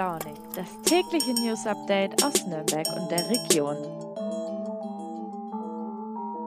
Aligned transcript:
Launig, 0.00 0.38
das 0.56 0.66
tägliche 0.86 1.34
News 1.34 1.66
Update 1.66 2.24
aus 2.24 2.46
Nürnberg 2.46 2.86
und 2.96 3.10
der 3.10 3.28
Region. 3.28 3.76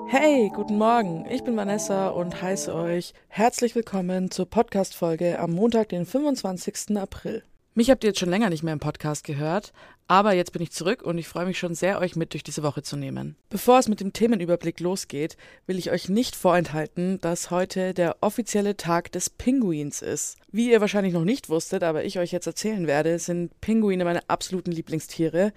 Hey, 0.07 0.49
guten 0.49 0.79
Morgen. 0.79 1.27
Ich 1.29 1.43
bin 1.43 1.55
Vanessa 1.55 2.07
und 2.07 2.41
heiße 2.41 2.73
euch 2.73 3.13
herzlich 3.27 3.75
willkommen 3.75 4.31
zur 4.31 4.49
Podcast 4.49 4.95
Folge 4.95 5.37
am 5.37 5.51
Montag, 5.51 5.89
den 5.89 6.07
25. 6.07 6.97
April. 6.97 7.43
Mich 7.75 7.89
habt 7.89 8.03
ihr 8.03 8.11
jetzt 8.11 8.19
schon 8.19 8.29
länger 8.29 8.51
nicht 8.51 8.61
mehr 8.61 8.73
im 8.73 8.79
Podcast 8.79 9.23
gehört, 9.23 9.73
aber 10.07 10.33
jetzt 10.33 10.53
bin 10.53 10.61
ich 10.61 10.71
zurück 10.71 11.01
und 11.01 11.17
ich 11.17 11.27
freue 11.27 11.47
mich 11.47 11.57
schon 11.57 11.73
sehr, 11.73 11.97
euch 11.97 12.15
mit 12.15 12.33
durch 12.33 12.43
diese 12.43 12.61
Woche 12.61 12.83
zu 12.83 12.95
nehmen. 12.95 13.35
Bevor 13.49 13.79
es 13.79 13.87
mit 13.87 13.99
dem 13.99 14.13
Themenüberblick 14.13 14.79
losgeht, 14.79 15.37
will 15.65 15.79
ich 15.79 15.89
euch 15.89 16.07
nicht 16.07 16.35
vorenthalten, 16.35 17.19
dass 17.21 17.49
heute 17.49 17.95
der 17.95 18.17
offizielle 18.21 18.77
Tag 18.77 19.11
des 19.11 19.31
Pinguins 19.31 20.03
ist. 20.03 20.37
Wie 20.51 20.69
ihr 20.69 20.81
wahrscheinlich 20.81 21.13
noch 21.13 21.23
nicht 21.23 21.49
wusstet, 21.49 21.81
aber 21.81 22.03
ich 22.03 22.19
euch 22.19 22.31
jetzt 22.31 22.45
erzählen 22.45 22.85
werde, 22.85 23.17
sind 23.17 23.59
Pinguine 23.59 24.05
meine 24.05 24.29
absoluten 24.29 24.71
Lieblingstiere 24.71 25.51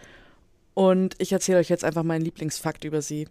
und 0.73 1.16
ich 1.19 1.33
erzähle 1.33 1.59
euch 1.59 1.69
jetzt 1.69 1.85
einfach 1.85 2.02
meinen 2.02 2.24
Lieblingsfakt 2.24 2.85
über 2.85 3.02
sie. 3.02 3.29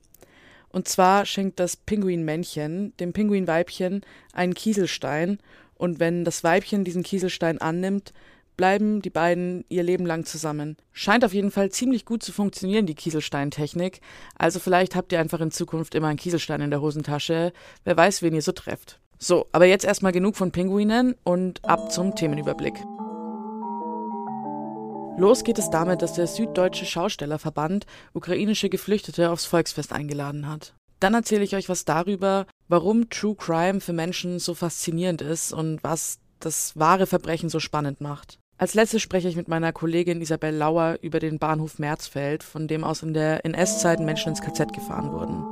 Und 0.70 0.88
zwar 0.88 1.26
schenkt 1.26 1.60
das 1.60 1.76
Pinguinmännchen 1.76 2.96
dem 3.00 3.14
Pinguinweibchen 3.14 4.02
einen 4.32 4.54
Kieselstein 4.54 5.40
und 5.74 6.00
wenn 6.00 6.24
das 6.24 6.44
Weibchen 6.44 6.84
diesen 6.84 7.02
Kieselstein 7.02 7.58
annimmt, 7.58 8.14
bleiben 8.58 9.02
die 9.02 9.10
beiden 9.10 9.66
ihr 9.70 9.84
Leben 9.84 10.06
lang 10.06 10.26
zusammen. 10.26 10.78
Scheint 10.92 11.26
auf 11.26 11.34
jeden 11.34 11.52
Fall 11.52 11.72
ziemlich 11.72 12.06
gut 12.06 12.24
zu 12.24 12.32
funktionieren, 12.32 12.86
die 12.86 12.96
Kieselsteintechnik. 12.96 14.02
Also 14.38 14.60
vielleicht 14.60 14.96
habt 14.96 15.12
ihr 15.12 15.20
einfach 15.20 15.42
in 15.42 15.52
Zukunft 15.52 15.96
immer 15.96 16.08
einen 16.08 16.18
Kieselstein 16.18 16.62
in 16.62 16.72
der 16.72 16.82
Hosentasche. 16.82 17.54
Wer 17.84 17.98
weiß, 17.98 18.22
wen 18.22 18.34
ihr 18.34 18.42
so 18.42 18.52
trefft. 18.52 19.00
So, 19.18 19.48
aber 19.52 19.66
jetzt 19.66 19.86
erstmal 19.86 20.12
genug 20.12 20.36
von 20.36 20.52
Pinguinen 20.52 21.16
und 21.24 21.64
ab 21.64 21.92
zum 21.92 22.16
Themenüberblick. 22.16 22.76
Los 25.18 25.46
geht 25.46 25.58
es 25.58 25.70
damit, 25.70 26.02
dass 26.02 26.14
der 26.14 26.28
Süddeutsche 26.28 26.86
Schaustellerverband 26.86 27.86
ukrainische 28.14 28.70
Geflüchtete 28.70 29.30
aufs 29.30 29.46
Volksfest 29.46 29.94
eingeladen 29.94 30.50
hat. 30.50 30.74
Dann 31.00 31.14
erzähle 31.14 31.44
ich 31.44 31.56
euch 31.56 31.70
was 31.70 31.86
darüber, 31.86 32.48
warum 32.68 33.10
True 33.10 33.36
Crime 33.36 33.80
für 33.80 33.94
Menschen 33.94 34.40
so 34.40 34.54
faszinierend 34.54 35.22
ist 35.22 35.54
und 35.54 35.84
was 35.84 36.20
das 36.40 36.78
wahre 36.78 37.06
Verbrechen 37.08 37.50
so 37.50 37.60
spannend 37.60 38.02
macht. 38.02 38.40
Als 38.58 38.74
letztes 38.74 39.02
spreche 39.02 39.28
ich 39.28 39.36
mit 39.36 39.50
meiner 39.50 39.74
Kollegin 39.74 40.22
Isabel 40.22 40.56
Lauer 40.56 40.98
über 41.02 41.20
den 41.20 41.40
Bahnhof 41.40 41.78
Merzfeld, 41.78 42.42
von 42.42 42.70
dem 42.70 42.86
aus 42.86 43.04
in 43.04 43.14
der 43.14 43.44
NS-Zeit 43.44 44.00
Menschen 44.00 44.30
ins 44.30 44.42
KZ 44.42 44.72
gefahren 44.72 45.12
wurden. 45.12 45.44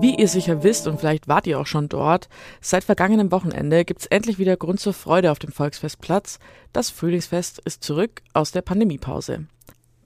Wie 0.00 0.16
ihr 0.16 0.26
sicher 0.26 0.64
wisst, 0.64 0.88
und 0.88 0.98
vielleicht 0.98 1.28
wart 1.28 1.46
ihr 1.46 1.60
auch 1.60 1.68
schon 1.68 1.88
dort, 1.88 2.28
seit 2.60 2.82
vergangenem 2.82 3.30
Wochenende 3.30 3.84
gibt's 3.84 4.06
endlich 4.06 4.40
wieder 4.40 4.56
Grund 4.56 4.80
zur 4.80 4.94
Freude 4.94 5.30
auf 5.30 5.38
dem 5.38 5.52
Volksfestplatz. 5.52 6.40
Das 6.72 6.90
Frühlingsfest 6.90 7.60
ist 7.64 7.84
zurück 7.84 8.22
aus 8.32 8.50
der 8.50 8.62
Pandemiepause. 8.62 9.46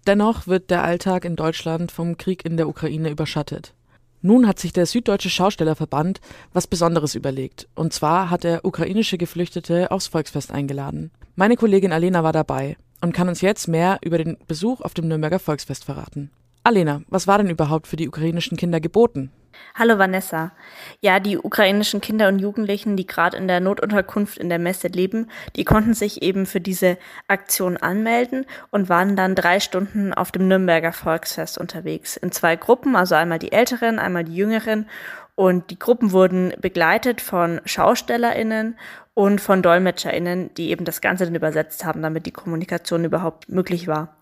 Dennoch 0.07 0.47
wird 0.47 0.69
der 0.69 0.85
Alltag 0.85 1.25
in 1.25 1.37
Deutschland 1.37 1.93
vom 1.93 2.19
Krieg 2.19 2.45
in 2.45 2.59
der 2.59 2.69
Ukraine 2.69 3.09
überschattet. 3.09 3.73
Nun 4.21 4.49
hat 4.49 4.59
sich 4.59 4.73
der 4.73 4.87
Süddeutsche 4.87 5.31
Schaustellerverband 5.31 6.21
was 6.53 6.67
Besonderes 6.67 7.15
überlegt. 7.15 7.69
Und 7.75 7.93
zwar 7.93 8.31
hat 8.31 8.45
er 8.45 8.65
ukrainische 8.65 9.19
Geflüchtete 9.19 9.91
aufs 9.91 10.09
Volksfest 10.09 10.51
eingeladen. 10.51 11.11
Meine 11.37 11.57
Kollegin 11.57 11.93
Alena 11.93 12.25
war 12.25 12.33
dabei 12.33 12.77
und 13.01 13.13
kann 13.13 13.29
uns 13.29 13.41
jetzt 13.41 13.69
mehr 13.69 13.99
über 14.03 14.19
den 14.19 14.37
Besuch 14.49 14.81
auf 14.81 14.95
dem 14.95 15.07
Nürnberger 15.09 15.39
Volksfest 15.39 15.85
verraten. 15.85 16.31
Alena, 16.65 17.03
was 17.09 17.27
war 17.27 17.39
denn 17.39 17.51
überhaupt 17.51 17.87
für 17.87 17.97
die 17.97 18.09
ukrainischen 18.09 18.57
Kinder 18.57 18.81
geboten? 18.81 19.31
Hallo 19.75 19.99
Vanessa. 19.99 20.53
Ja, 21.01 21.21
die 21.21 21.39
ukrainischen 21.39 22.01
Kinder 22.01 22.29
und 22.29 22.39
Jugendlichen, 22.39 22.97
die 22.97 23.07
gerade 23.07 23.37
in 23.37 23.49
der 23.49 23.61
Notunterkunft 23.61 24.39
in 24.39 24.49
der 24.49 24.59
Messe 24.59 24.89
leben, 24.89 25.31
die 25.57 25.65
konnten 25.65 25.95
sich 25.95 26.23
eben 26.23 26.47
für 26.47 26.61
diese 26.61 26.99
Aktion 27.29 27.77
anmelden 27.77 28.47
und 28.71 28.89
waren 28.89 29.17
dann 29.17 29.35
drei 29.35 29.61
Stunden 29.61 30.13
auf 30.13 30.33
dem 30.33 30.49
Nürnberger 30.49 30.93
Volksfest 30.93 31.59
unterwegs. 31.59 32.17
In 32.17 32.33
zwei 32.33 32.57
Gruppen, 32.57 32.97
also 32.97 33.15
einmal 33.15 33.39
die 33.39 33.53
Älteren, 33.53 33.99
einmal 33.99 34.25
die 34.25 34.35
Jüngeren. 34.35 34.89
Und 35.35 35.71
die 35.71 35.79
Gruppen 35.79 36.11
wurden 36.11 36.53
begleitet 36.61 37.21
von 37.21 37.61
SchaustellerInnen 37.65 38.77
und 39.15 39.41
von 39.41 39.63
DolmetscherInnen, 39.63 40.53
die 40.55 40.71
eben 40.71 40.85
das 40.85 41.01
Ganze 41.01 41.25
dann 41.25 41.35
übersetzt 41.35 41.85
haben, 41.85 42.03
damit 42.03 42.27
die 42.27 42.33
Kommunikation 42.33 43.05
überhaupt 43.05 43.49
möglich 43.49 43.87
war. 43.87 44.17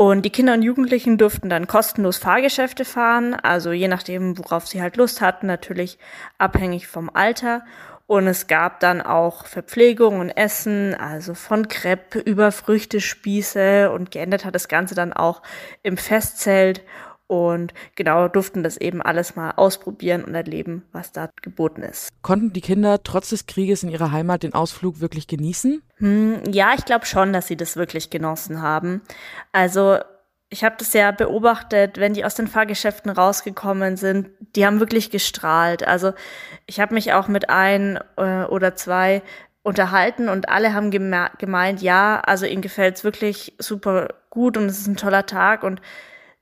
Und 0.00 0.22
die 0.22 0.30
Kinder 0.30 0.54
und 0.54 0.62
Jugendlichen 0.62 1.18
durften 1.18 1.48
dann 1.48 1.66
kostenlos 1.66 2.18
Fahrgeschäfte 2.18 2.84
fahren, 2.84 3.34
also 3.34 3.72
je 3.72 3.88
nachdem, 3.88 4.38
worauf 4.38 4.64
sie 4.64 4.80
halt 4.80 4.96
Lust 4.96 5.20
hatten, 5.20 5.48
natürlich 5.48 5.98
abhängig 6.38 6.86
vom 6.86 7.10
Alter. 7.12 7.64
Und 8.06 8.28
es 8.28 8.46
gab 8.46 8.78
dann 8.78 9.02
auch 9.02 9.46
Verpflegung 9.46 10.20
und 10.20 10.30
Essen, 10.30 10.94
also 10.94 11.34
von 11.34 11.66
Crepe 11.66 12.20
über 12.20 12.52
Früchtespieße. 12.52 13.90
Und 13.90 14.12
geendet 14.12 14.44
hat 14.44 14.54
das 14.54 14.68
Ganze 14.68 14.94
dann 14.94 15.12
auch 15.12 15.42
im 15.82 15.96
Festzelt 15.96 16.82
und 17.28 17.74
genau 17.94 18.26
durften 18.26 18.64
das 18.64 18.76
eben 18.76 19.00
alles 19.00 19.36
mal 19.36 19.52
ausprobieren 19.52 20.24
und 20.24 20.34
erleben, 20.34 20.84
was 20.92 21.12
da 21.12 21.28
geboten 21.42 21.82
ist. 21.82 22.08
Konnten 22.22 22.52
die 22.52 22.60
Kinder 22.60 23.02
trotz 23.04 23.28
des 23.28 23.46
Krieges 23.46 23.84
in 23.84 23.90
ihrer 23.90 24.10
Heimat 24.10 24.42
den 24.42 24.54
Ausflug 24.54 25.00
wirklich 25.00 25.28
genießen? 25.28 25.82
Hm, 25.98 26.42
ja, 26.50 26.72
ich 26.76 26.84
glaube 26.84 27.06
schon, 27.06 27.32
dass 27.32 27.46
sie 27.46 27.56
das 27.56 27.76
wirklich 27.76 28.10
genossen 28.10 28.62
haben. 28.62 29.02
Also 29.52 29.98
ich 30.50 30.64
habe 30.64 30.76
das 30.78 30.94
ja 30.94 31.10
beobachtet, 31.10 31.98
wenn 31.98 32.14
die 32.14 32.24
aus 32.24 32.34
den 32.34 32.48
Fahrgeschäften 32.48 33.10
rausgekommen 33.10 33.98
sind, 33.98 34.30
die 34.56 34.64
haben 34.64 34.80
wirklich 34.80 35.10
gestrahlt. 35.10 35.86
Also 35.86 36.12
ich 36.66 36.80
habe 36.80 36.94
mich 36.94 37.12
auch 37.12 37.28
mit 37.28 37.50
ein 37.50 37.98
äh, 38.16 38.44
oder 38.44 38.74
zwei 38.74 39.22
unterhalten 39.62 40.30
und 40.30 40.48
alle 40.48 40.72
haben 40.72 40.90
gemeint, 40.90 41.82
ja, 41.82 42.20
also 42.20 42.46
ihnen 42.46 42.62
gefällt's 42.62 43.04
wirklich 43.04 43.54
super 43.58 44.14
gut 44.30 44.56
und 44.56 44.64
es 44.64 44.78
ist 44.78 44.86
ein 44.86 44.96
toller 44.96 45.26
Tag 45.26 45.62
und 45.62 45.82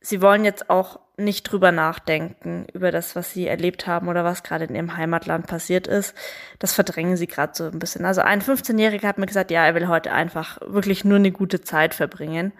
sie 0.06 0.22
wollen 0.22 0.44
jetzt 0.44 0.70
auch 0.70 1.00
nicht 1.16 1.42
drüber 1.42 1.72
nachdenken, 1.72 2.66
über 2.72 2.92
das, 2.92 3.16
was 3.16 3.32
sie 3.32 3.48
erlebt 3.48 3.88
haben 3.88 4.06
oder 4.06 4.22
was 4.22 4.44
gerade 4.44 4.66
in 4.66 4.76
ihrem 4.76 4.96
Heimatland 4.96 5.48
passiert 5.48 5.88
ist. 5.88 6.14
Das 6.60 6.74
verdrängen 6.74 7.16
sie 7.16 7.26
gerade 7.26 7.52
so 7.56 7.64
ein 7.64 7.80
bisschen. 7.80 8.04
Also 8.04 8.20
ein 8.20 8.40
15-Jähriger 8.40 9.08
hat 9.08 9.18
mir 9.18 9.26
gesagt, 9.26 9.50
ja, 9.50 9.66
er 9.66 9.74
will 9.74 9.88
heute 9.88 10.12
einfach 10.12 10.58
wirklich 10.64 11.04
nur 11.04 11.16
eine 11.16 11.32
gute 11.32 11.60
Zeit 11.60 11.92
verbringen. 11.92 12.52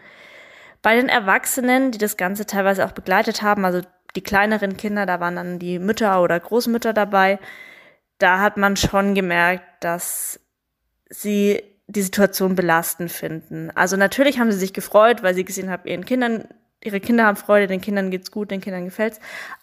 Bei 0.82 0.96
den 0.96 1.08
Erwachsenen, 1.08 1.92
die 1.92 1.98
das 1.98 2.16
Ganze 2.16 2.46
teilweise 2.46 2.84
auch 2.84 2.92
begleitet 2.92 3.42
haben, 3.42 3.64
also 3.64 3.80
die 4.16 4.22
kleineren 4.22 4.76
Kinder, 4.76 5.06
da 5.06 5.20
waren 5.20 5.36
dann 5.36 5.58
die 5.60 5.78
Mütter 5.78 6.20
oder 6.22 6.40
Großmütter 6.40 6.92
dabei, 6.92 7.38
da 8.18 8.40
hat 8.40 8.56
man 8.56 8.76
schon 8.76 9.14
gemerkt, 9.14 9.84
dass 9.84 10.40
sie 11.08 11.62
die 11.86 12.02
Situation 12.02 12.56
belastend 12.56 13.12
finden. 13.12 13.70
Also 13.76 13.96
natürlich 13.96 14.40
haben 14.40 14.50
sie 14.50 14.58
sich 14.58 14.72
gefreut, 14.72 15.22
weil 15.22 15.34
sie 15.36 15.44
gesehen 15.44 15.70
haben, 15.70 15.86
ihren 15.86 16.04
Kindern 16.04 16.48
ihre 16.82 17.00
Kinder 17.00 17.24
haben 17.26 17.36
Freude, 17.36 17.66
den 17.66 17.80
Kindern 17.80 18.10
geht's 18.10 18.30
gut, 18.30 18.50
den 18.50 18.60
Kindern 18.60 18.84
gefällt's. 18.84 19.18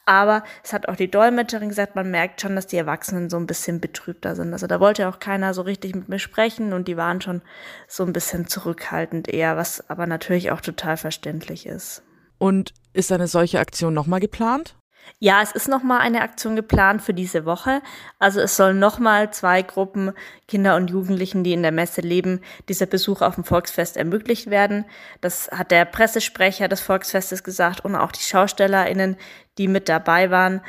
Aber 0.06 0.44
es 0.63 0.74
hat 0.74 0.90
auch 0.90 0.96
die 0.96 1.09
Dolmetscherin 1.09 1.69
gesagt, 1.69 1.96
man 1.96 2.12
merkt 2.12 2.41
schon, 2.41 2.56
dass 2.56 2.68
die 2.68 2.78
Erwachsenen 2.78 3.29
so 3.29 3.38
ein 3.38 3.47
bisschen 3.47 3.79
betrübter 3.79 4.35
sind. 4.35 4.51
Also 4.53 4.68
da 4.68 4.79
wollte 4.79 5.07
auch 5.07 5.19
keiner 5.19 5.53
so 5.53 5.62
richtig 5.62 5.96
mit 5.96 6.09
mir 6.09 6.19
sprechen 6.19 6.74
und 6.74 6.88
die 6.88 6.97
waren 6.97 7.22
schon 7.22 7.41
so 7.88 8.03
ein 8.03 8.13
bisschen 8.13 8.47
zurückhaltend 8.47 9.29
eher, 9.29 9.57
was 9.57 9.90
aber 9.90 10.07
natürlich 10.07 10.51
auch 10.51 10.62
total 10.62 10.97
verständlich 10.97 11.66
ist. 11.66 12.03
Und 12.38 12.74
ist 12.94 13.12
eine 13.12 13.28
solche 13.28 13.59
Aktion 13.59 13.94
nochmal 13.94 14.19
geplant? 14.19 14.75
Ja, 15.19 15.41
es 15.41 15.52
ist 15.53 15.69
nochmal 15.69 16.02
eine 16.02 16.22
Aktion 16.22 16.56
geplant 16.56 17.02
für 17.02 17.14
diese 17.14 17.46
Woche. 17.46 17.81
Also 18.19 18.41
es 18.41 18.58
sollen 18.58 18.80
nochmal 18.80 19.31
zwei 19.31 19.62
Gruppen 19.62 20.12
Kinder 20.47 20.75
und 20.75 20.90
Jugendlichen, 20.90 21.44
die 21.44 21.53
in 21.53 21.64
der 21.64 21.72
Messe 21.72 22.02
leben, 22.02 22.41
dieser 22.68 22.88
Besuch 22.88 23.22
auf 23.22 23.36
dem 23.36 23.46
Volksfest 23.46 23.96
ermöglicht 23.96 24.50
werden. 24.50 24.86
Das 25.22 25.50
hat 25.52 25.72
der 25.72 25.86
Pressesprecher 25.86 26.68
des 26.68 26.81
Volksfestes 26.81 27.44
gesagt 27.44 27.86
und 27.86 27.95
auch 27.95 28.12
die 28.12 28.22
SchaustellerInnen, 28.22 29.16
die 29.57 29.68
mit 29.68 29.88
dabei 29.88 30.30
waren. 30.30 30.62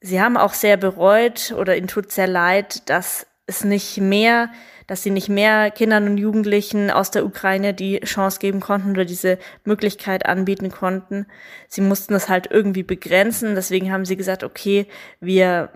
Sie 0.00 0.20
haben 0.20 0.36
auch 0.36 0.54
sehr 0.54 0.76
bereut 0.76 1.54
oder 1.56 1.76
ihnen 1.76 1.86
tut 1.86 2.10
sehr 2.10 2.26
leid, 2.26 2.88
dass 2.90 3.26
es 3.46 3.62
nicht 3.62 3.98
mehr 3.98 4.50
dass 4.86 5.02
sie 5.02 5.10
nicht 5.10 5.28
mehr 5.28 5.70
Kindern 5.70 6.08
und 6.08 6.18
Jugendlichen 6.18 6.90
aus 6.90 7.10
der 7.10 7.24
Ukraine 7.24 7.74
die 7.74 8.00
Chance 8.00 8.38
geben 8.38 8.60
konnten 8.60 8.90
oder 8.90 9.04
diese 9.04 9.38
Möglichkeit 9.64 10.26
anbieten 10.26 10.70
konnten. 10.70 11.26
Sie 11.68 11.80
mussten 11.80 12.12
das 12.12 12.28
halt 12.28 12.48
irgendwie 12.50 12.82
begrenzen. 12.82 13.54
Deswegen 13.54 13.92
haben 13.92 14.04
sie 14.04 14.16
gesagt, 14.16 14.44
okay, 14.44 14.86
wir 15.20 15.70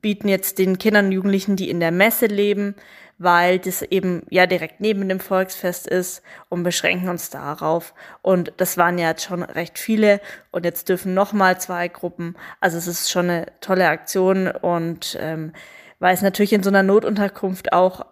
bieten 0.00 0.28
jetzt 0.28 0.58
den 0.58 0.78
Kindern 0.78 1.06
und 1.06 1.12
Jugendlichen, 1.12 1.56
die 1.56 1.70
in 1.70 1.80
der 1.80 1.90
Messe 1.90 2.26
leben, 2.26 2.74
weil 3.18 3.58
das 3.58 3.82
eben 3.82 4.22
ja 4.30 4.46
direkt 4.46 4.80
neben 4.80 5.08
dem 5.08 5.18
Volksfest 5.18 5.88
ist 5.88 6.22
und 6.48 6.62
beschränken 6.62 7.08
uns 7.08 7.30
darauf. 7.30 7.94
Und 8.22 8.52
das 8.58 8.76
waren 8.76 8.98
ja 8.98 9.08
jetzt 9.08 9.24
schon 9.24 9.42
recht 9.42 9.78
viele 9.78 10.20
und 10.52 10.64
jetzt 10.64 10.88
dürfen 10.88 11.14
noch 11.14 11.32
mal 11.32 11.60
zwei 11.60 11.88
Gruppen. 11.88 12.36
Also 12.60 12.78
es 12.78 12.86
ist 12.86 13.10
schon 13.10 13.28
eine 13.28 13.46
tolle 13.60 13.88
Aktion 13.88 14.48
und 14.48 15.18
ähm, 15.20 15.52
weil 15.98 16.14
es 16.14 16.22
natürlich 16.22 16.52
in 16.52 16.62
so 16.62 16.70
einer 16.70 16.84
Notunterkunft 16.84 17.72
auch 17.72 18.06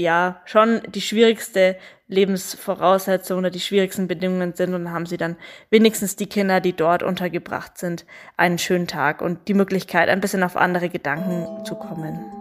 ja 0.00 0.40
schon 0.44 0.80
die 0.88 1.00
schwierigste 1.00 1.76
Lebensvoraussetzung 2.08 3.38
oder 3.38 3.50
die 3.50 3.60
schwierigsten 3.60 4.08
Bedingungen 4.08 4.54
sind 4.54 4.74
und 4.74 4.90
haben 4.90 5.06
sie 5.06 5.16
dann 5.16 5.36
wenigstens 5.70 6.16
die 6.16 6.28
Kinder, 6.28 6.60
die 6.60 6.72
dort 6.72 7.02
untergebracht 7.02 7.78
sind, 7.78 8.04
einen 8.36 8.58
schönen 8.58 8.88
Tag 8.88 9.22
und 9.22 9.46
die 9.48 9.54
Möglichkeit, 9.54 10.08
ein 10.08 10.20
bisschen 10.20 10.42
auf 10.42 10.56
andere 10.56 10.88
Gedanken 10.88 11.64
zu 11.64 11.76
kommen. 11.76 12.39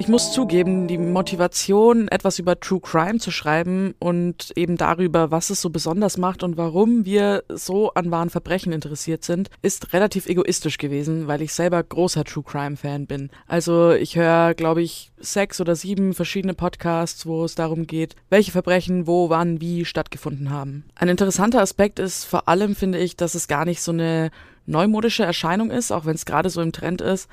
Ich 0.00 0.08
muss 0.08 0.32
zugeben, 0.32 0.88
die 0.88 0.96
Motivation, 0.96 2.08
etwas 2.08 2.38
über 2.38 2.58
True 2.58 2.80
Crime 2.80 3.18
zu 3.18 3.30
schreiben 3.30 3.94
und 3.98 4.50
eben 4.56 4.78
darüber, 4.78 5.30
was 5.30 5.50
es 5.50 5.60
so 5.60 5.68
besonders 5.68 6.16
macht 6.16 6.42
und 6.42 6.56
warum 6.56 7.04
wir 7.04 7.44
so 7.50 7.92
an 7.92 8.10
wahren 8.10 8.30
Verbrechen 8.30 8.72
interessiert 8.72 9.24
sind, 9.24 9.50
ist 9.60 9.92
relativ 9.92 10.26
egoistisch 10.26 10.78
gewesen, 10.78 11.26
weil 11.26 11.42
ich 11.42 11.52
selber 11.52 11.82
großer 11.82 12.24
True 12.24 12.42
Crime 12.42 12.78
Fan 12.78 13.06
bin. 13.06 13.28
Also 13.46 13.90
ich 13.92 14.16
höre, 14.16 14.54
glaube 14.54 14.80
ich, 14.80 15.12
sechs 15.18 15.60
oder 15.60 15.76
sieben 15.76 16.14
verschiedene 16.14 16.54
Podcasts, 16.54 17.26
wo 17.26 17.44
es 17.44 17.54
darum 17.54 17.86
geht, 17.86 18.16
welche 18.30 18.52
Verbrechen 18.52 19.06
wo, 19.06 19.28
wann, 19.28 19.60
wie 19.60 19.84
stattgefunden 19.84 20.48
haben. 20.48 20.84
Ein 20.94 21.10
interessanter 21.10 21.60
Aspekt 21.60 21.98
ist 21.98 22.24
vor 22.24 22.48
allem, 22.48 22.74
finde 22.74 22.96
ich, 22.96 23.16
dass 23.16 23.34
es 23.34 23.48
gar 23.48 23.66
nicht 23.66 23.82
so 23.82 23.92
eine 23.92 24.30
neumodische 24.64 25.24
Erscheinung 25.24 25.70
ist, 25.70 25.92
auch 25.92 26.06
wenn 26.06 26.14
es 26.14 26.24
gerade 26.24 26.48
so 26.48 26.62
im 26.62 26.72
Trend 26.72 27.02
ist, 27.02 27.28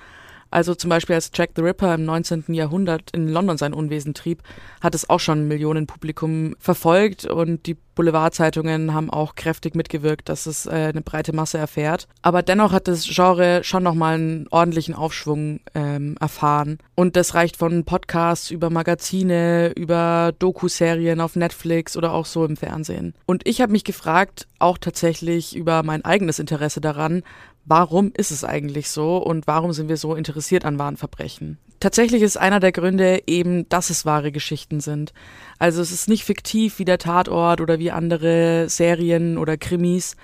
also 0.51 0.75
zum 0.75 0.89
Beispiel 0.89 1.15
als 1.15 1.31
Jack 1.33 1.51
the 1.55 1.61
Ripper 1.61 1.95
im 1.95 2.05
19. 2.05 2.45
Jahrhundert 2.49 3.11
in 3.11 3.27
London 3.27 3.57
sein 3.57 3.73
Unwesen 3.73 4.13
trieb, 4.13 4.43
hat 4.81 4.95
es 4.95 5.09
auch 5.09 5.19
schon 5.19 5.47
Millionen 5.47 5.87
Publikum 5.87 6.55
verfolgt 6.59 7.25
und 7.25 7.65
die 7.65 7.77
Boulevardzeitungen 7.97 8.93
haben 8.93 9.09
auch 9.09 9.33
kräftig 9.33 9.75
mitgewirkt, 9.75 10.29
dass 10.29 10.45
es 10.45 10.67
äh, 10.67 10.69
eine 10.69 11.01
breite 11.01 11.33
Masse 11.33 11.57
erfährt. 11.57 12.07
Aber 12.21 12.43
dennoch 12.43 12.71
hat 12.71 12.87
das 12.87 13.05
Genre 13.05 13.63
schon 13.63 13.81
nochmal 13.81 14.13
einen 14.13 14.47
ordentlichen 14.51 14.93
Aufschwung 14.93 15.61
ähm, 15.73 16.15
erfahren. 16.19 16.77
Und 16.93 17.15
das 17.15 17.33
reicht 17.33 17.57
von 17.57 17.85
Podcasts 17.85 18.51
über 18.51 18.69
Magazine, 18.69 19.73
über 19.75 20.31
Doku-Serien 20.37 21.19
auf 21.19 21.35
Netflix 21.35 21.97
oder 21.97 22.13
auch 22.13 22.27
so 22.27 22.45
im 22.45 22.55
Fernsehen. 22.55 23.15
Und 23.25 23.47
ich 23.47 23.61
habe 23.61 23.71
mich 23.71 23.83
gefragt, 23.83 24.47
auch 24.59 24.77
tatsächlich 24.77 25.55
über 25.55 25.81
mein 25.81 26.05
eigenes 26.05 26.37
Interesse 26.37 26.81
daran, 26.81 27.23
warum 27.67 28.11
ist 28.15 28.31
es 28.31 28.43
eigentlich 28.43 28.89
so 28.89 29.17
und 29.17 29.45
warum 29.45 29.73
sind 29.73 29.89
wir 29.89 29.97
so 29.97 30.15
interessiert 30.15 30.65
an 30.65 30.79
wahren 30.79 30.97
Verbrechen? 30.97 31.57
Tatsächlich 31.79 32.23
ist 32.23 32.37
einer 32.37 32.59
der 32.59 32.71
Gründe 32.71 33.21
eben, 33.27 33.69
dass 33.69 33.91
es 33.91 34.05
wahre 34.05 34.31
Geschichten 34.31 34.79
sind. 34.79 35.13
Also 35.59 35.81
es 35.81 35.91
ist 35.91 36.09
nicht 36.09 36.23
fiktiv 36.23 36.79
wie 36.79 36.85
der 36.85 36.97
Tatort 36.97 37.61
oder 37.61 37.77
wie 37.77 37.91
andere 37.91 38.67
Serien 38.67 39.37
oder 39.37 39.57
Krimis, 39.57 40.15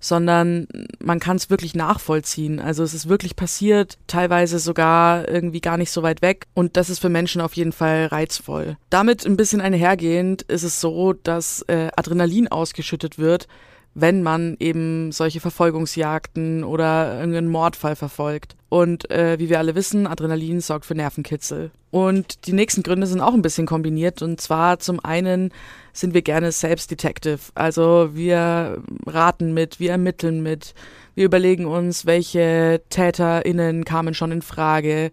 sondern 0.00 0.66
man 1.00 1.20
kann 1.20 1.36
es 1.36 1.50
wirklich 1.50 1.74
nachvollziehen. 1.74 2.60
Also 2.60 2.82
es 2.82 2.94
ist 2.94 3.08
wirklich 3.08 3.36
passiert, 3.36 3.98
teilweise 4.06 4.58
sogar 4.58 5.28
irgendwie 5.28 5.60
gar 5.60 5.76
nicht 5.76 5.90
so 5.90 6.02
weit 6.02 6.22
weg 6.22 6.46
und 6.54 6.76
das 6.76 6.88
ist 6.88 6.98
für 6.98 7.10
Menschen 7.10 7.40
auf 7.40 7.54
jeden 7.54 7.72
Fall 7.72 8.06
reizvoll. 8.06 8.76
Damit 8.90 9.26
ein 9.26 9.36
bisschen 9.36 9.60
einhergehend 9.60 10.42
ist 10.42 10.62
es 10.64 10.80
so, 10.80 11.12
dass 11.12 11.62
äh, 11.68 11.88
Adrenalin 11.94 12.48
ausgeschüttet 12.48 13.18
wird, 13.18 13.48
wenn 13.94 14.22
man 14.22 14.56
eben 14.58 15.12
solche 15.12 15.40
Verfolgungsjagden 15.40 16.64
oder 16.64 17.18
irgendeinen 17.18 17.48
Mordfall 17.48 17.96
verfolgt. 17.96 18.56
Und 18.68 19.10
äh, 19.10 19.38
wie 19.38 19.50
wir 19.50 19.58
alle 19.58 19.74
wissen, 19.74 20.06
Adrenalin 20.06 20.60
sorgt 20.60 20.86
für 20.86 20.94
Nervenkitzel. 20.94 21.70
Und 21.90 22.46
die 22.46 22.54
nächsten 22.54 22.82
Gründe 22.82 23.06
sind 23.06 23.20
auch 23.20 23.34
ein 23.34 23.42
bisschen 23.42 23.66
kombiniert. 23.66 24.22
Und 24.22 24.40
zwar 24.40 24.78
zum 24.78 24.98
einen 25.04 25.52
sind 25.92 26.14
wir 26.14 26.22
gerne 26.22 26.50
selbst 26.52 26.90
Detective. 26.90 27.38
Also 27.54 28.10
wir 28.14 28.82
raten 29.06 29.52
mit, 29.52 29.78
wir 29.78 29.90
ermitteln 29.90 30.42
mit, 30.42 30.74
wir 31.14 31.26
überlegen 31.26 31.66
uns, 31.66 32.06
welche 32.06 32.80
TäterInnen 32.88 33.84
kamen 33.84 34.14
schon 34.14 34.32
in 34.32 34.40
Frage, 34.40 35.10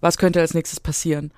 was 0.00 0.16
könnte 0.16 0.40
als 0.40 0.54
nächstes 0.54 0.80
passieren. 0.80 1.32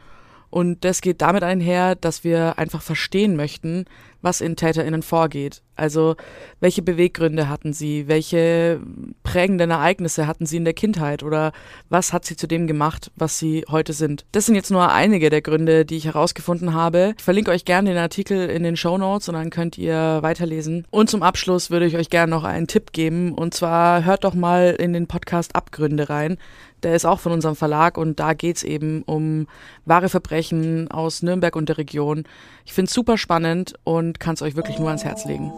Und 0.55 0.85
das 0.85 1.01
geht 1.01 1.21
damit 1.21 1.43
einher, 1.43 1.97
dass 1.97 2.23
wir 2.23 2.61
einfach 2.61 2.81
verstehen 2.81 3.35
möchten, 3.35 3.87
was 4.23 4.41
in 4.41 4.55
TäterInnen 4.55 5.03
vorgeht. 5.03 5.63
Also 5.75 6.15
welche 6.61 6.81
Beweggründe 6.81 7.49
hatten 7.49 7.73
sie, 7.73 8.07
welche 8.07 8.81
prägenden 9.25 9.73
Ereignisse 9.73 10.29
hatten 10.29 10.47
sie 10.47 10.59
in 10.59 10.65
der 10.65 10.73
Kindheit 10.73 11.25
oder 11.25 11.51
was 11.89 12.13
hat 12.13 12.25
sie 12.25 12.37
zu 12.37 12.47
dem 12.47 12.69
gemacht, 12.69 13.11
was 13.17 13.41
sie 13.41 13.65
heute 13.69 13.93
sind. 13.93 14.27
Das 14.31 14.47
sind 14.47 14.55
jetzt 14.55 14.71
nur 14.71 14.93
einige 14.93 15.29
der 15.29 15.43
Gründe, 15.43 15.85
die 15.85 15.97
ich 15.97 16.05
herausgefunden 16.05 16.73
habe. 16.73 17.15
Ich 17.19 17.25
verlinke 17.25 17.51
euch 17.51 17.65
gerne 17.65 17.91
den 17.91 17.99
Artikel 17.99 18.49
in 18.49 18.63
den 18.63 18.77
Show 18.77 18.97
Notes 18.97 19.29
und 19.29 19.35
dann 19.35 19.51
könnt 19.51 19.77
ihr 19.77 20.21
weiterlesen. 20.23 20.87
Und 20.93 21.11
zum 21.11 21.25
Abschluss 21.25 21.71
würde 21.71 21.87
ich 21.87 21.97
euch 21.97 22.11
gerne 22.11 22.31
noch 22.31 22.45
einen 22.45 22.69
Tipp 22.69 22.93
geben 22.93 23.33
und 23.33 23.55
zwar 23.55 24.05
hört 24.05 24.23
doch 24.23 24.35
mal 24.35 24.77
in 24.79 24.93
den 24.93 25.09
Podcast 25.09 25.57
Abgründe 25.57 26.09
rein. 26.09 26.39
Der 26.85 26.95
ist 26.95 27.07
auch 27.07 27.19
von 27.19 27.33
unserem 27.33 27.57
Verlag 27.57 27.97
und 27.97 28.21
da 28.21 28.35
geht's 28.35 28.63
eben 28.63 29.03
um 29.05 29.47
wahre 29.87 30.11
Verbrechen 30.11 30.91
aus 30.91 31.23
Nürnberg 31.23 31.57
und 31.57 31.71
der 31.71 31.79
Region. 31.79 32.25
Ich 32.67 32.75
finde 32.75 32.91
es 32.91 32.95
super 32.95 33.17
spannend 33.17 33.73
und 33.85 34.21
kann 34.21 34.35
es 34.35 34.43
euch 34.43 34.55
wirklich 34.55 34.79
nur 34.79 34.89
ans 34.89 35.03
Herz 35.03 35.25
legen. 35.25 35.51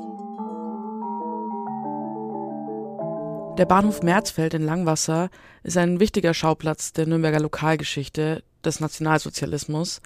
Der 3.58 3.64
Bahnhof 3.64 4.02
Merzfeld 4.02 4.54
in 4.54 4.62
Langwasser 4.62 5.28
ist 5.64 5.76
ein 5.76 5.98
wichtiger 5.98 6.32
Schauplatz 6.32 6.92
der 6.92 7.06
Nürnberger 7.06 7.40
Lokalgeschichte 7.40 8.44
des 8.64 8.78
Nationalsozialismus. 8.78 10.00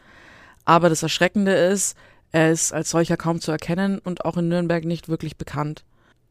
Aber 0.64 0.88
das 0.88 1.02
Erschreckende 1.02 1.52
ist, 1.52 1.98
er 2.32 2.50
ist 2.50 2.72
als 2.72 2.90
solcher 2.90 3.18
kaum 3.18 3.40
zu 3.42 3.50
erkennen 3.50 3.98
und 3.98 4.24
auch 4.24 4.38
in 4.38 4.48
Nürnberg 4.48 4.84
nicht 4.86 5.10
wirklich 5.10 5.36
bekannt. 5.36 5.84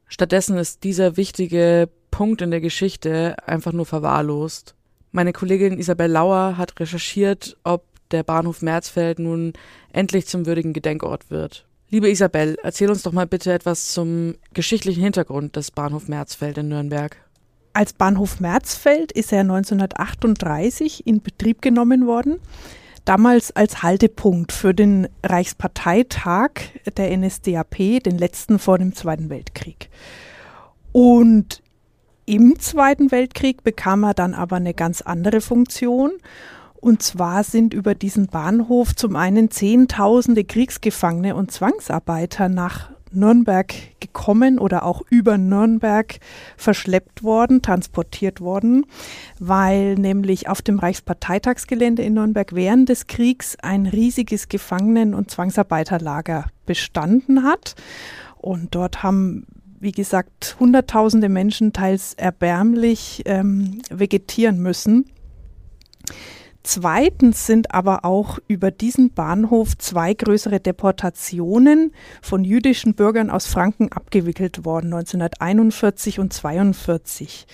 Stattdessen 0.07 0.57
ist 0.57 0.83
dieser 0.83 1.15
wichtige 1.15 1.89
Punkt 2.09 2.41
in 2.41 2.49
der 2.49 2.61
Geschichte 2.61 3.35
einfach 3.45 3.73
nur 3.73 3.85
verwahrlost. 3.85 4.75
Meine 5.11 5.33
Kollegin 5.33 5.79
Isabel 5.79 6.11
Lauer 6.11 6.57
hat 6.57 6.79
recherchiert, 6.79 7.57
ob 7.63 7.83
der 8.11 8.23
Bahnhof 8.23 8.61
Merzfeld 8.61 9.19
nun 9.19 9.53
endlich 9.91 10.27
zum 10.27 10.45
würdigen 10.45 10.73
Gedenkort 10.73 11.31
wird. 11.31 11.65
Liebe 11.89 12.09
Isabel, 12.09 12.57
erzähl 12.61 12.89
uns 12.89 13.01
doch 13.01 13.11
mal 13.11 13.25
bitte 13.25 13.51
etwas 13.51 13.91
zum 13.91 14.35
geschichtlichen 14.53 15.01
Hintergrund 15.01 15.55
des 15.55 15.71
Bahnhof 15.71 16.07
Merzfeld 16.07 16.59
in 16.59 16.67
Nürnberg. 16.67 17.17
Als 17.73 17.93
Bahnhof 17.93 18.39
Merzfeld 18.39 19.11
ist 19.11 19.31
er 19.31 19.41
1938 19.41 21.07
in 21.07 21.21
Betrieb 21.21 21.63
genommen 21.63 22.05
worden, 22.05 22.39
damals 23.05 23.55
als 23.55 23.81
Haltepunkt 23.81 24.51
für 24.51 24.75
den 24.75 25.07
Reichsparteitag 25.23 26.51
der 26.97 27.15
NSDAP, 27.17 28.03
den 28.03 28.17
letzten 28.19 28.59
vor 28.59 28.77
dem 28.77 28.93
Zweiten 28.93 29.29
Weltkrieg. 29.29 29.89
Und 30.91 31.63
im 32.29 32.59
Zweiten 32.59 33.11
Weltkrieg 33.11 33.63
bekam 33.63 34.03
er 34.03 34.13
dann 34.13 34.35
aber 34.35 34.57
eine 34.57 34.75
ganz 34.75 35.01
andere 35.01 35.41
Funktion 35.41 36.11
und 36.75 37.01
zwar 37.01 37.43
sind 37.43 37.73
über 37.73 37.95
diesen 37.95 38.27
Bahnhof 38.27 38.95
zum 38.95 39.15
einen 39.15 39.49
Zehntausende 39.49 40.43
Kriegsgefangene 40.43 41.35
und 41.35 41.51
Zwangsarbeiter 41.51 42.47
nach 42.47 42.91
Nürnberg 43.11 43.73
gekommen 43.99 44.59
oder 44.59 44.85
auch 44.85 45.01
über 45.09 45.39
Nürnberg 45.39 46.19
verschleppt 46.55 47.23
worden, 47.23 47.63
transportiert 47.63 48.41
worden, 48.41 48.85
weil 49.39 49.95
nämlich 49.95 50.47
auf 50.47 50.61
dem 50.61 50.77
Reichsparteitagsgelände 50.77 52.03
in 52.03 52.13
Nürnberg 52.13 52.53
während 52.53 52.89
des 52.89 53.07
Kriegs 53.07 53.57
ein 53.63 53.87
riesiges 53.87 54.49
Gefangenen- 54.49 55.15
und 55.15 55.31
Zwangsarbeiterlager 55.31 56.45
bestanden 56.67 57.41
hat. 57.41 57.73
Und 58.37 58.75
dort 58.75 59.01
haben 59.01 59.47
wie 59.79 59.91
gesagt, 59.91 60.57
Hunderttausende 60.59 61.29
Menschen 61.29 61.73
teils 61.73 62.13
erbärmlich 62.15 63.23
ähm, 63.25 63.81
vegetieren 63.89 64.59
müssen. 64.59 65.05
Zweitens 66.63 67.45
sind 67.45 67.73
aber 67.73 68.03
auch 68.03 68.37
über 68.47 68.69
diesen 68.69 69.11
Bahnhof 69.11 69.77
zwei 69.77 70.13
größere 70.13 70.59
Deportationen 70.59 71.93
von 72.21 72.43
jüdischen 72.43 72.95
Bürgern 72.95 73.29
aus 73.29 73.47
Franken 73.47 73.91
abgewickelt 73.91 74.65
worden, 74.65 74.93
1941 74.93 76.19
und 76.19 76.35
1942. 76.35 77.47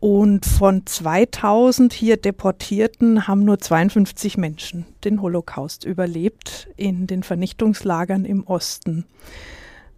Und 0.00 0.44
von 0.44 0.84
2000 0.84 1.92
hier 1.92 2.16
Deportierten 2.16 3.26
haben 3.26 3.44
nur 3.44 3.58
52 3.58 4.36
Menschen 4.36 4.86
den 5.04 5.22
Holocaust 5.22 5.84
überlebt 5.84 6.68
in 6.76 7.06
den 7.06 7.22
Vernichtungslagern 7.22 8.24
im 8.24 8.44
Osten. 8.46 9.06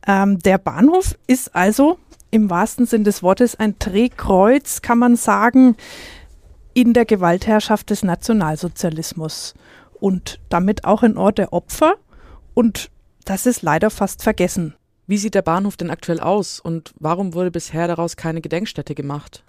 Ähm, 0.07 0.39
der 0.39 0.59
Bahnhof 0.59 1.17
ist 1.27 1.55
also 1.55 1.99
im 2.31 2.51
wahrsten 2.51 2.87
Sinn 2.87 3.05
des 3.05 3.23
Wortes 3.23 3.59
ein 3.59 3.77
Drehkreuz, 3.79 4.83
kann 4.83 4.99
man 4.99 5.17
sagen, 5.17 5.77
in 6.75 6.93
der 6.93 7.05
Gewaltherrschaft 7.05 7.91
des 7.91 8.03
Nationalsozialismus 8.03 9.55
und 9.95 10.39
damit 10.49 10.85
auch 10.85 11.03
ein 11.03 11.17
Ort 11.17 11.39
der 11.39 11.53
Opfer. 11.53 11.95
Und 12.55 12.91
das 13.25 13.47
ist 13.47 13.63
leider 13.63 13.91
fast 13.91 14.23
vergessen. 14.23 14.75
Wie 15.07 15.19
sieht 15.19 15.35
der 15.35 15.43
Bahnhof 15.43 15.77
denn 15.77 15.91
aktuell 15.91 16.21
aus 16.21 16.61
und 16.61 16.93
warum 16.99 17.35
wurde 17.35 17.51
bisher 17.51 17.89
daraus 17.89 18.17
keine 18.17 18.41
Gedenkstätte 18.41 18.95
gemacht? 18.95 19.43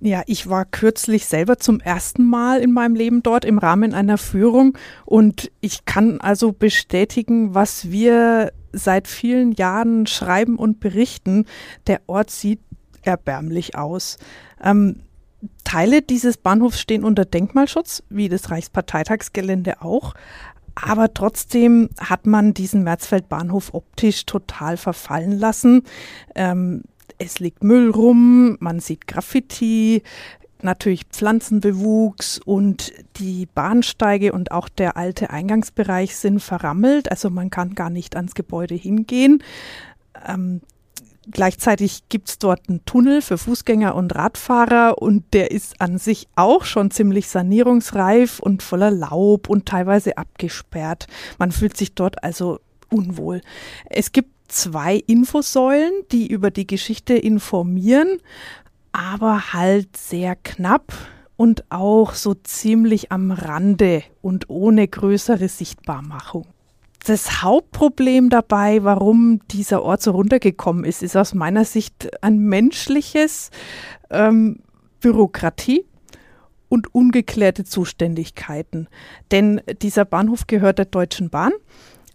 Ja, 0.00 0.22
ich 0.26 0.48
war 0.48 0.64
kürzlich 0.64 1.26
selber 1.26 1.58
zum 1.58 1.80
ersten 1.80 2.24
Mal 2.24 2.60
in 2.60 2.72
meinem 2.72 2.94
Leben 2.94 3.22
dort 3.22 3.44
im 3.44 3.58
Rahmen 3.58 3.94
einer 3.94 4.18
Führung 4.18 4.76
und 5.04 5.50
ich 5.60 5.84
kann 5.86 6.20
also 6.20 6.52
bestätigen, 6.52 7.54
was 7.54 7.90
wir 7.90 8.52
seit 8.72 9.08
vielen 9.08 9.52
Jahren 9.52 10.06
schreiben 10.06 10.56
und 10.56 10.80
berichten. 10.80 11.46
Der 11.86 12.00
Ort 12.06 12.30
sieht 12.30 12.60
erbärmlich 13.02 13.76
aus. 13.76 14.18
Ähm, 14.62 15.00
Teile 15.64 16.02
dieses 16.02 16.36
Bahnhofs 16.36 16.80
stehen 16.80 17.04
unter 17.04 17.24
Denkmalschutz, 17.24 18.02
wie 18.08 18.28
das 18.28 18.50
Reichsparteitagsgelände 18.50 19.82
auch. 19.82 20.14
Aber 20.74 21.14
trotzdem 21.14 21.88
hat 21.98 22.26
man 22.26 22.52
diesen 22.52 22.82
Märzfeld-Bahnhof 22.82 23.72
optisch 23.72 24.26
total 24.26 24.76
verfallen 24.76 25.38
lassen. 25.38 25.82
Ähm, 26.34 26.82
es 27.18 27.38
liegt 27.38 27.64
Müll 27.64 27.90
rum, 27.90 28.58
man 28.60 28.80
sieht 28.80 29.06
Graffiti, 29.06 30.02
natürlich 30.62 31.04
Pflanzenbewuchs 31.10 32.40
und 32.44 32.92
die 33.16 33.46
Bahnsteige 33.46 34.32
und 34.32 34.50
auch 34.50 34.68
der 34.68 34.96
alte 34.96 35.30
Eingangsbereich 35.30 36.16
sind 36.16 36.40
verrammelt. 36.40 37.10
Also 37.10 37.30
man 37.30 37.50
kann 37.50 37.74
gar 37.74 37.90
nicht 37.90 38.16
ans 38.16 38.34
Gebäude 38.34 38.74
hingehen. 38.74 39.42
Ähm, 40.26 40.60
gleichzeitig 41.30 42.08
gibt 42.08 42.28
es 42.28 42.38
dort 42.38 42.68
einen 42.68 42.84
Tunnel 42.84 43.22
für 43.22 43.38
Fußgänger 43.38 43.94
und 43.94 44.14
Radfahrer 44.14 45.00
und 45.00 45.24
der 45.32 45.50
ist 45.50 45.80
an 45.80 45.98
sich 45.98 46.28
auch 46.36 46.64
schon 46.64 46.90
ziemlich 46.90 47.28
sanierungsreif 47.28 48.38
und 48.40 48.62
voller 48.62 48.90
Laub 48.90 49.48
und 49.48 49.66
teilweise 49.66 50.18
abgesperrt. 50.18 51.06
Man 51.38 51.52
fühlt 51.52 51.76
sich 51.76 51.94
dort 51.94 52.22
also 52.22 52.60
unwohl. 52.90 53.40
Es 53.90 54.12
gibt 54.12 54.30
zwei 54.48 54.96
Infosäulen, 54.96 55.92
die 56.12 56.26
über 56.28 56.50
die 56.50 56.66
Geschichte 56.66 57.14
informieren, 57.14 58.18
aber 58.96 59.52
halt 59.52 59.96
sehr 59.96 60.36
knapp 60.36 60.92
und 61.36 61.64
auch 61.70 62.14
so 62.14 62.34
ziemlich 62.34 63.12
am 63.12 63.30
Rande 63.30 64.02
und 64.22 64.48
ohne 64.48 64.88
größere 64.88 65.48
Sichtbarmachung. 65.48 66.46
Das 67.06 67.42
Hauptproblem 67.42 68.30
dabei, 68.30 68.82
warum 68.82 69.40
dieser 69.50 69.82
Ort 69.82 70.02
so 70.02 70.10
runtergekommen 70.10 70.84
ist, 70.84 71.02
ist 71.02 71.16
aus 71.16 71.34
meiner 71.34 71.64
Sicht 71.64 72.08
ein 72.22 72.38
menschliches 72.38 73.50
ähm, 74.10 74.60
Bürokratie 75.00 75.84
und 76.68 76.92
ungeklärte 76.94 77.64
Zuständigkeiten. 77.64 78.88
Denn 79.30 79.60
dieser 79.82 80.04
Bahnhof 80.04 80.46
gehört 80.48 80.78
der 80.78 80.86
Deutschen 80.86 81.30
Bahn 81.30 81.52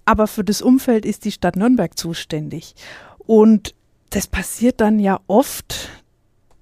aber 0.05 0.27
für 0.27 0.43
das 0.43 0.61
Umfeld 0.61 1.05
ist 1.05 1.25
die 1.25 1.31
Stadt 1.31 1.55
Nürnberg 1.55 1.97
zuständig. 1.97 2.75
Und 3.19 3.75
das 4.09 4.27
passiert 4.27 4.81
dann 4.81 4.99
ja 4.99 5.19
oft, 5.27 6.00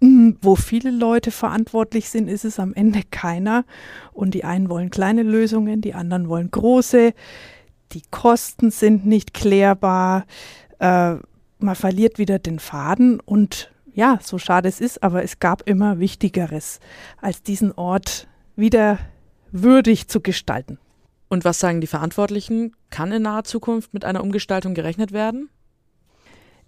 wo 0.02 0.56
viele 0.56 0.92
Leute 0.92 1.32
verantwortlich 1.32 2.10
sind, 2.10 2.28
ist 2.28 2.46
es 2.46 2.60
am 2.60 2.74
Ende 2.74 3.02
keiner. 3.12 3.66
Und 4.14 4.34
die 4.34 4.44
einen 4.44 4.70
wollen 4.70 4.90
kleine 4.90 5.24
Lösungen, 5.24 5.82
die 5.82 5.94
anderen 5.94 6.30
wollen 6.30 6.52
große. 6.52 7.14
Die 7.92 8.02
Kosten 8.12 8.72
sind 8.72 9.06
nicht 9.06 9.34
klärbar. 9.34 10.26
Äh, 10.80 11.16
man 11.60 11.76
verliert 11.76 12.18
wieder 12.18 12.40
den 12.40 12.60
Faden. 12.60 13.20
Und 13.20 13.72
ja, 13.94 14.20
so 14.22 14.38
schade 14.38 14.70
es 14.70 14.80
ist, 14.80 15.04
aber 15.04 15.24
es 15.24 15.40
gab 15.40 15.68
immer 15.68 16.00
Wichtigeres, 16.00 16.80
als 17.22 17.44
diesen 17.44 17.72
Ort 17.74 18.28
wieder 18.56 19.00
würdig 19.52 20.08
zu 20.08 20.22
gestalten. 20.22 20.78
Und 21.28 21.46
was 21.46 21.60
sagen 21.60 21.82
die 21.82 21.88
Verantwortlichen? 21.88 22.76
Kann 22.90 23.12
in 23.12 23.24
naher 23.24 23.44
Zukunft 23.44 23.94
mit 23.94 24.06
einer 24.06 24.24
Umgestaltung 24.24 24.74
gerechnet 24.74 25.12
werden? 25.12 25.50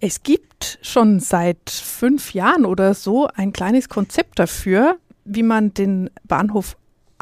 Es 0.04 0.24
gibt 0.24 0.80
schon 0.82 1.20
seit 1.20 1.70
fünf 1.70 2.34
Jahren 2.34 2.66
oder 2.66 2.96
so 2.96 3.28
ein 3.36 3.54
kleines 3.54 3.88
Konzept 3.88 4.40
dafür, 4.40 4.98
wie 5.26 5.44
man 5.44 5.76
den 5.76 6.10
Bahnhof 6.24 6.76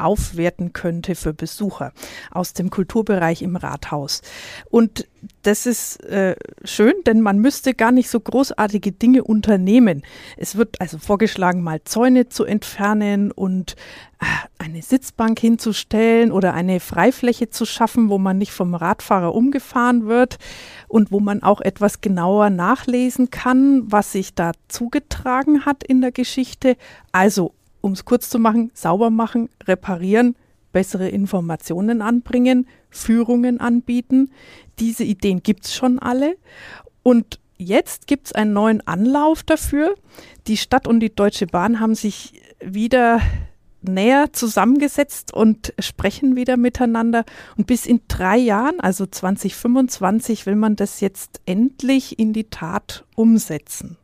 aufwerten 0.03 0.73
könnte 0.73 1.15
für 1.15 1.33
Besucher 1.33 1.93
aus 2.31 2.53
dem 2.53 2.69
Kulturbereich 2.69 3.41
im 3.41 3.55
Rathaus. 3.55 4.21
Und 4.69 5.07
das 5.43 5.65
ist 5.65 6.03
äh, 6.05 6.35
schön, 6.63 6.93
denn 7.05 7.21
man 7.21 7.39
müsste 7.39 7.73
gar 7.73 7.91
nicht 7.91 8.09
so 8.09 8.19
großartige 8.19 8.91
Dinge 8.91 9.23
unternehmen. 9.23 10.03
Es 10.37 10.55
wird 10.55 10.79
also 10.79 10.97
vorgeschlagen, 10.97 11.61
mal 11.61 11.81
Zäune 11.83 12.29
zu 12.29 12.45
entfernen 12.45 13.31
und 13.31 13.75
äh, 14.21 14.25
eine 14.57 14.81
Sitzbank 14.81 15.39
hinzustellen 15.39 16.31
oder 16.31 16.53
eine 16.53 16.79
Freifläche 16.79 17.49
zu 17.49 17.65
schaffen, 17.65 18.09
wo 18.09 18.17
man 18.17 18.37
nicht 18.37 18.51
vom 18.51 18.75
Radfahrer 18.75 19.33
umgefahren 19.33 20.07
wird 20.07 20.37
und 20.87 21.11
wo 21.11 21.19
man 21.19 21.43
auch 21.43 21.61
etwas 21.61 22.01
genauer 22.01 22.49
nachlesen 22.49 23.29
kann, 23.29 23.83
was 23.91 24.11
sich 24.11 24.35
da 24.35 24.51
zugetragen 24.67 25.65
hat 25.65 25.83
in 25.83 26.01
der 26.01 26.11
Geschichte. 26.11 26.77
Also 27.11 27.53
um 27.81 27.93
es 27.93 28.05
kurz 28.05 28.29
zu 28.29 28.39
machen, 28.39 28.71
sauber 28.73 29.09
machen, 29.09 29.49
reparieren, 29.65 30.35
bessere 30.71 31.09
Informationen 31.09 32.01
anbringen, 32.01 32.67
Führungen 32.89 33.59
anbieten. 33.59 34.31
Diese 34.79 35.03
Ideen 35.03 35.43
gibt 35.43 35.65
es 35.65 35.75
schon 35.75 35.99
alle. 35.99 36.35
Und 37.03 37.39
jetzt 37.57 38.07
gibt 38.07 38.27
es 38.27 38.33
einen 38.33 38.53
neuen 38.53 38.85
Anlauf 38.85 39.43
dafür. 39.43 39.95
Die 40.47 40.57
Stadt 40.57 40.87
und 40.87 40.99
die 40.99 41.13
Deutsche 41.13 41.47
Bahn 41.47 41.79
haben 41.79 41.95
sich 41.95 42.41
wieder 42.63 43.21
näher 43.81 44.33
zusammengesetzt 44.33 45.33
und 45.33 45.73
sprechen 45.79 46.35
wieder 46.35 46.57
miteinander. 46.57 47.23
Und 47.55 47.67
bis 47.67 47.85
in 47.85 48.01
drei 48.07 48.37
Jahren, 48.37 48.79
also 48.79 49.05
2025, 49.05 50.45
will 50.45 50.55
man 50.55 50.75
das 50.75 50.99
jetzt 50.99 51.41
endlich 51.45 52.19
in 52.19 52.33
die 52.33 52.49
Tat 52.49 53.05
umsetzen 53.15 53.97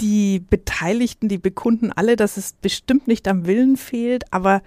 die 0.00 0.40
Beteiligten, 0.40 1.28
die 1.28 1.38
bekunden 1.38 1.92
alle, 1.92 2.16
dass 2.16 2.36
es 2.36 2.52
bestimmt 2.52 3.08
nicht 3.08 3.28
am 3.28 3.46
Willen 3.46 3.76
fehlt, 3.76 4.32
aber 4.32 4.62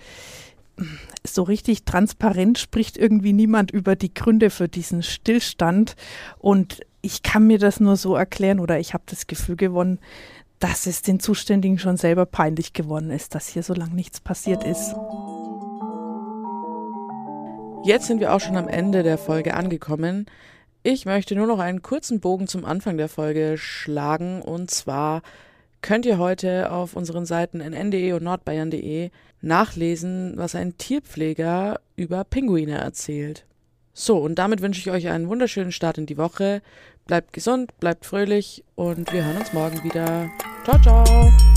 so 1.23 1.43
richtig 1.43 1.83
transparent 1.83 2.59
spricht 2.59 2.97
irgendwie 2.97 3.33
niemand 3.33 3.71
über 3.71 3.95
die 3.95 4.13
Gründe 4.13 4.49
für 4.49 4.67
diesen 4.67 5.03
Stillstand. 5.03 5.95
Und 6.37 6.81
ich 7.01 7.23
kann 7.23 7.47
mir 7.47 7.59
das 7.59 7.79
nur 7.79 7.95
so 7.95 8.15
erklären 8.15 8.59
oder 8.59 8.79
ich 8.79 8.93
habe 8.93 9.03
das 9.07 9.27
Gefühl 9.27 9.55
gewonnen, 9.55 9.99
dass 10.59 10.87
es 10.87 11.01
den 11.01 11.19
Zuständigen 11.19 11.77
schon 11.77 11.97
selber 11.97 12.25
peinlich 12.25 12.73
geworden 12.73 13.11
ist, 13.11 13.35
dass 13.35 13.47
hier 13.47 13.63
so 13.63 13.73
lange 13.73 13.93
nichts 13.93 14.19
passiert 14.19 14.63
ist. 14.63 14.95
Jetzt 17.83 18.07
sind 18.07 18.19
wir 18.19 18.33
auch 18.33 18.39
schon 18.39 18.57
am 18.57 18.67
Ende 18.67 19.03
der 19.03 19.17
Folge 19.17 19.53
angekommen. 19.53 20.25
Ich 20.89 21.05
möchte 21.05 21.35
nur 21.35 21.47
noch 21.47 21.59
einen 21.59 21.81
kurzen 21.81 22.21
Bogen 22.21 22.47
zum 22.47 22.63
Anfang 22.63 22.95
der 22.95 23.09
Folge 23.09 23.57
schlagen 23.57 24.41
und 24.41 24.71
zwar 24.71 25.21
könnt 25.81 26.05
ihr 26.05 26.17
heute 26.17 26.71
auf 26.71 26.95
unseren 26.95 27.25
Seiten 27.25 27.59
nn.de 27.59 28.13
und 28.13 28.23
nordbayern.de 28.23 29.09
nachlesen, 29.41 30.35
was 30.37 30.55
ein 30.55 30.77
Tierpfleger 30.77 31.81
über 31.97 32.23
Pinguine 32.23 32.77
erzählt. 32.77 33.43
So, 33.91 34.17
und 34.19 34.35
damit 34.35 34.61
wünsche 34.61 34.79
ich 34.79 34.89
euch 34.89 35.09
einen 35.09 35.27
wunderschönen 35.27 35.73
Start 35.73 35.97
in 35.97 36.05
die 36.05 36.17
Woche. 36.17 36.61
Bleibt 37.05 37.33
gesund, 37.33 37.77
bleibt 37.81 38.05
fröhlich 38.05 38.63
und 38.75 39.11
wir 39.11 39.25
hören 39.25 39.39
uns 39.39 39.51
morgen 39.51 39.83
wieder. 39.83 40.29
Ciao, 40.63 40.81
ciao! 40.81 41.56